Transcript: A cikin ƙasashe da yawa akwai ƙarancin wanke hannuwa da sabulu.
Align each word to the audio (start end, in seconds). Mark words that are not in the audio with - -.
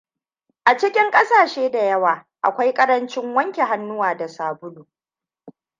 A 0.63 0.77
cikin 0.77 1.11
ƙasashe 1.11 1.71
da 1.71 1.83
yawa 1.83 2.25
akwai 2.41 2.73
ƙarancin 2.73 3.33
wanke 3.35 3.61
hannuwa 3.63 4.17
da 4.17 4.27
sabulu. 4.27 4.87